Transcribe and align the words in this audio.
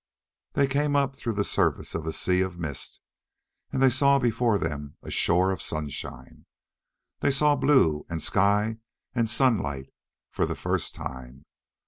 They 0.53 0.65
came 0.65 0.95
up 0.95 1.15
through 1.15 1.33
the 1.33 1.43
surface 1.43 1.93
of 1.93 2.07
a 2.07 2.11
sea 2.11 2.41
of 2.41 2.57
mist, 2.57 2.99
and 3.71 3.83
they 3.83 3.89
saw 3.91 4.17
before 4.17 4.57
them 4.57 4.97
a 5.03 5.11
shore 5.11 5.51
of 5.51 5.61
sunshine. 5.61 6.47
They 7.19 7.29
saw 7.29 7.55
blue 7.55 8.07
and 8.09 8.19
sky 8.19 8.77
and 9.13 9.29
sunlight 9.29 9.93
for 10.31 10.47
the 10.47 10.55
first 10.55 10.95
time. 10.95 11.45